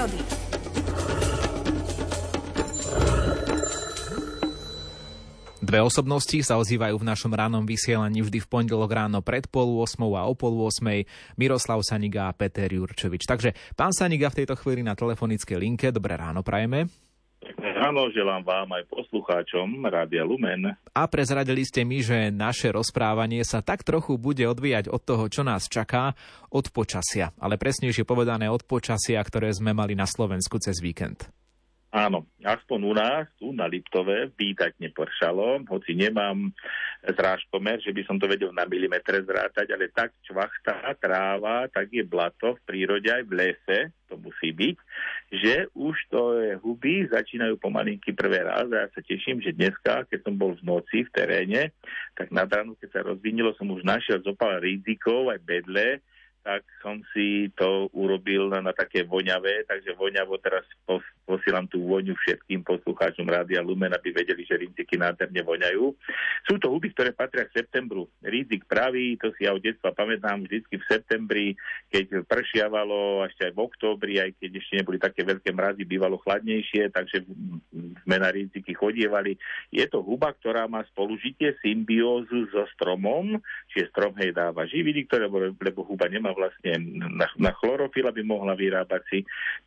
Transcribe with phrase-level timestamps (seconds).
[0.00, 0.20] prírody.
[5.60, 10.02] Dve osobnosti sa ozývajú v našom ránom vysielaní vždy v pondelok ráno pred pol 8
[10.18, 11.04] a o pol 8
[11.38, 13.22] Miroslav Saniga a Peter Jurčovič.
[13.28, 15.94] Takže pán Saniga v tejto chvíli na telefonickej linke.
[15.94, 16.90] Dobré ráno prajeme.
[17.80, 20.76] Ráno želám vám aj poslucháčom Rádia Lumen.
[20.92, 25.40] A prezradili ste mi, že naše rozprávanie sa tak trochu bude odvíjať od toho, čo
[25.40, 26.12] nás čaká,
[26.52, 27.32] od počasia.
[27.40, 31.32] Ale presnejšie povedané od počasia, ktoré sme mali na Slovensku cez víkend.
[31.90, 36.54] Áno, aspoň u nás, tu na Liptove, vítať nepršalo, hoci nemám
[37.02, 42.06] zrážkomer, že by som to vedel na milimetre zrátať, ale tak čvachtá tráva, tak je
[42.06, 44.76] blato v prírode aj v lese, to musí byť,
[45.34, 50.06] že už to je huby začínajú pomalinky prvé raz a ja sa teším, že dneska,
[50.06, 51.74] keď som bol v noci v teréne,
[52.14, 55.98] tak nad ránu, keď sa rozvinilo, som už našiel zopal rizikov aj bedle,
[56.40, 61.86] tak som si to urobil na, na také voňavé, takže voňavo teraz pos, posielam tú
[61.86, 65.84] voňu všetkým poslucháčom Rádia Lumen, aby vedeli, že rinziky nádherne voňajú.
[66.50, 68.10] Sú to huby, ktoré patria k septembru.
[68.18, 71.46] Rizik pravý, to si ja od detstva pamätám, vždycky v septembri,
[71.94, 76.90] keď pršiavalo, ešte aj v októbri, aj keď ešte neboli také veľké mrazy, bývalo chladnejšie,
[76.90, 77.22] takže
[78.02, 79.38] sme na riziky chodievali.
[79.70, 83.38] Je to huba, ktorá má spolužitie, symbiózu so stromom,
[83.70, 88.56] čiže strom hej dáva živiny, ktoré, lebo huba nemá vlastne na, na chlorofil, aby mohla
[88.56, 89.18] vyrábať si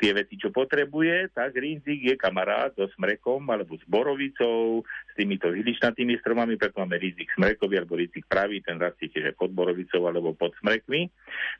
[0.00, 5.52] tie veci, čo potrebuje, tak rinzik je kamarát so smrekom alebo s borovicou, s týmito
[5.52, 10.32] vyličnatými stromami, preto máme rizik smrekový alebo rizik pravý, ten rastie tiež pod borovicou alebo
[10.32, 11.08] pod smrekmi.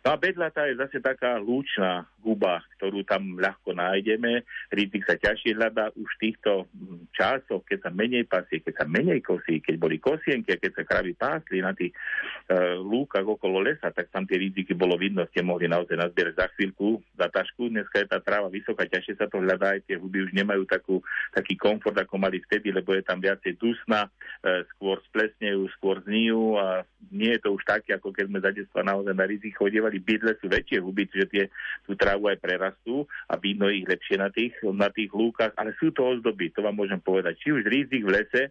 [0.04, 4.46] No a bedlata je zase taká lúčná huba, ktorú tam ľahko nájdeme.
[4.72, 6.66] Rizik sa ťažšie hľadá už v týchto
[7.12, 10.88] časoch, keď sa menej pasie, keď sa menej kosí, keď boli kosienky a keď sa
[10.88, 11.92] kravy pásli na tých
[12.48, 16.46] uh, lúkach okolo lesa, tak tam tie riziky bolo vidno, ste mohli naozaj nazbierať za
[16.56, 17.68] chvíľku, za tašku.
[17.68, 21.02] Dneska je tá tráva vysoká, ťažšie sa to hľadá, aj tie huby už nemajú takú,
[21.34, 24.08] taký komfort, ako mali vtedy, lebo je tam viacej dusna,
[24.42, 28.50] e, skôr splesnejú, skôr znijú a nie je to už také, ako keď sme za
[28.54, 29.98] detstva naozaj na rizik chodievali.
[29.98, 31.44] Bydle sú väčšie huby, čiže tie
[31.84, 35.90] tú trávu aj prerastú a vidno ich lepšie na tých, na tých lúkach, ale sú
[35.90, 37.36] to ozdoby, to vám môžem povedať.
[37.42, 38.42] Či už rizik v lese,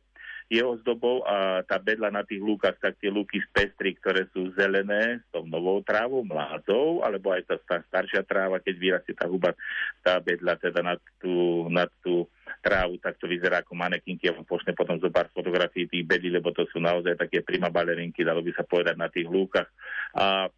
[0.51, 4.51] je ozdobou a tá bedla na tých lúkach, tak tie lúky z pestry, ktoré sú
[4.59, 9.31] zelené s tou novou trávou, mládzou, alebo aj tá, tá staršia tráva, keď vyrastie tá
[9.31, 9.55] huba,
[10.03, 12.27] tá bedla teda na tú, na tú
[12.59, 14.27] trávu, tak to vyzerá ako manekinky.
[14.27, 17.71] Ja vám pošne potom zo pár fotografií tých bedí, lebo to sú naozaj také prima
[17.71, 19.71] balerinky, dalo by sa povedať na tých lúkach.
[20.19, 20.51] A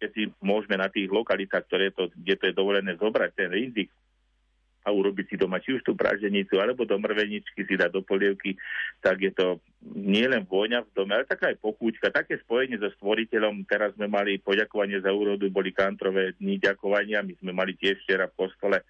[0.00, 3.92] keď si môžeme na tých lokalitách, ktoré to, kde to je dovolené zobrať ten rizik,
[4.88, 8.56] a urobiť si doma či už tú praženicu, alebo do mrveničky si dať do polievky,
[9.04, 13.68] tak je to nielen vôňa v dome, ale taká aj pokúčka, také spojenie so stvoriteľom.
[13.68, 18.32] Teraz sme mali poďakovanie za úrodu, boli kantrové dni ďakovania, my sme mali tiež včera
[18.32, 18.80] v kostole,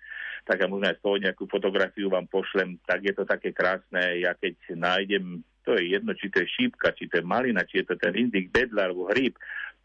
[0.46, 4.22] tak ja možno aj z toho nejakú fotografiu vám pošlem, tak je to také krásne,
[4.22, 7.84] ja keď nájdem, to je jedno, či to je šípka, či to je malina, či
[7.84, 9.36] je to ten indik, bedla alebo hríb,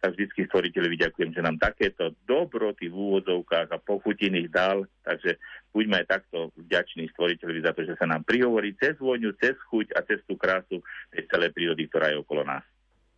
[0.03, 5.39] tak vždy stvoriteľovi ďakujem, že nám takéto dobroty v úvodzovkách a pochutiny dal, takže
[5.71, 9.95] buďme aj takto vďační stvoriteľovi za to, že sa nám prihovorí cez vôňu, cez chuť
[9.95, 10.83] a cez tú krásu
[11.15, 12.67] tej celej prírody, ktorá je okolo nás.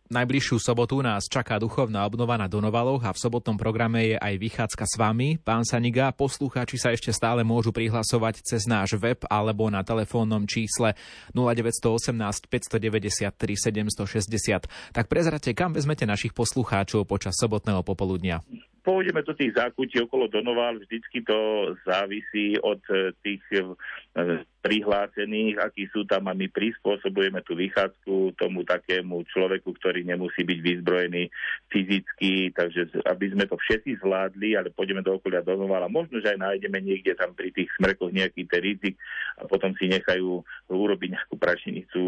[0.06, 4.84] Najbližšiu sobotu nás čaká duchovná obnova na Donovaloch a v sobotnom programe je aj vychádzka
[4.86, 5.34] s vami.
[5.42, 10.94] Pán Saniga, poslucháči sa ešte stále môžu prihlasovať cez náš web alebo na telefónnom čísle
[11.34, 12.14] 0918
[12.46, 14.94] 593 760.
[14.94, 18.46] Tak prezrate, kam vezmete našich poslucháčov počas sobotného popoludnia?
[18.86, 25.86] Pôjdeme do tých zákutí okolo Donoval, vždycky to závisí od eh, tých eh, prihlásených, akí
[25.94, 31.30] sú tam a my prispôsobujeme tú vychádzku tomu takému človeku, ktorý nemusí byť vyzbrojený
[31.70, 35.86] fyzicky, takže aby sme to všetci zvládli, ale pôjdeme do okolia Donovala.
[35.86, 38.98] Možno, že aj nájdeme niekde tam pri tých smrkoch nejaký ten rizik
[39.38, 42.02] a potom si nechajú urobiť nejakú prašinicu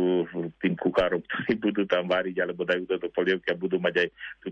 [0.59, 4.09] tým kukárom, ktorí budú tam variť alebo dajú to do polievky a budú mať aj
[4.43, 4.49] tú,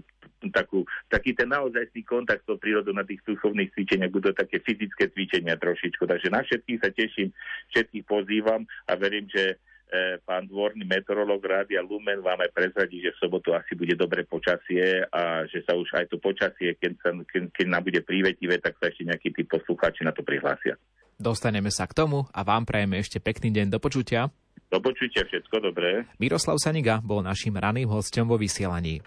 [0.55, 0.79] takú,
[1.11, 6.09] taký ten naozajstný kontakt s prírodou na tých duchovných cvičeniach, budú také fyzické cvičenia trošičku.
[6.09, 7.29] Takže na všetkých sa teším,
[7.77, 13.13] všetkých pozývam a verím, že e, pán dvorný meteorológ Rádia Lumen vám aj prezradí, že
[13.13, 17.13] v sobotu asi bude dobré počasie a že sa už aj to počasie, keď, sa,
[17.29, 20.81] keď, keď nám bude prívetivé, tak sa ešte nejakí tí poslucháči na to prihlásia.
[21.21, 24.33] Dostaneme sa k tomu a vám prajeme ešte pekný deň do počutia.
[24.67, 26.05] Do počutia, všetko dobré.
[26.19, 29.05] Miroslav Saniga bol našim raným hostom vo vysielaní.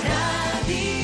[0.00, 0.99] Radio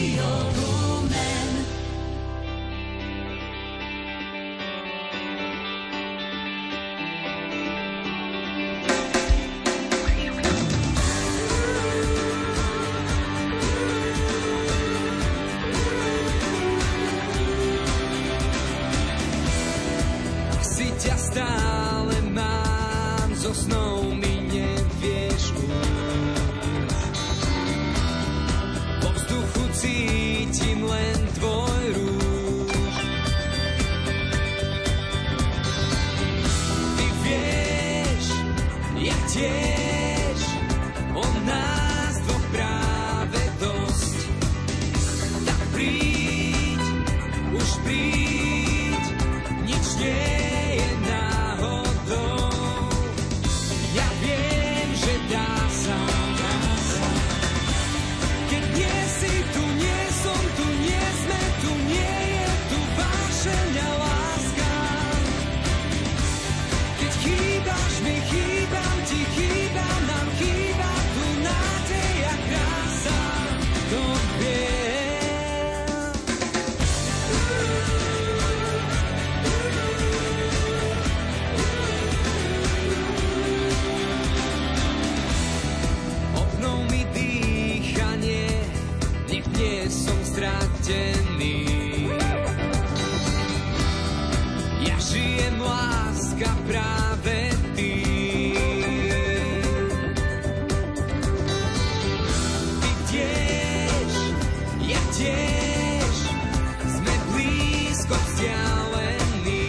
[108.06, 109.66] blízko vzdialený.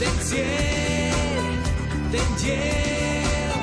[0.00, 1.52] Ten cieľ,
[2.08, 3.60] ten diel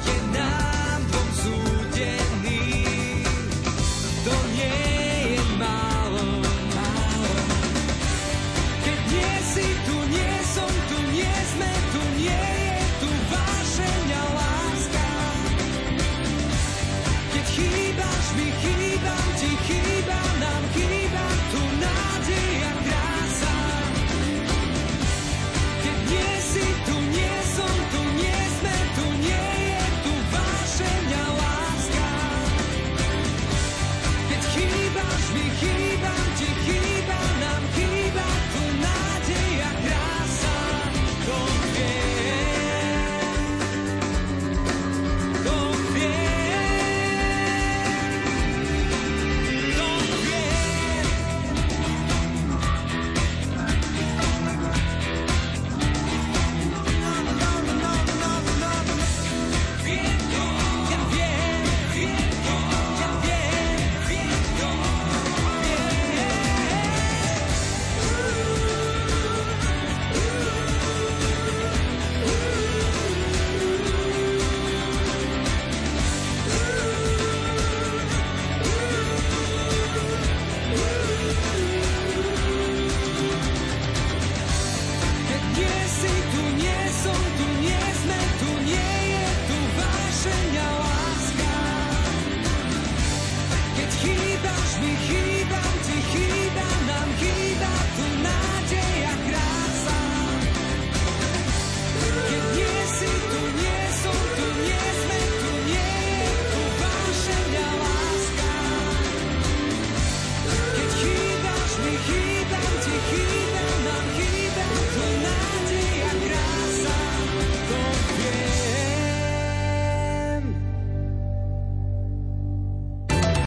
[0.00, 2.64] je nám dvom súdený.
[4.24, 4.80] To nie
[5.36, 6.24] je málo,
[6.72, 7.32] málo.
[8.84, 9.66] Keď nie si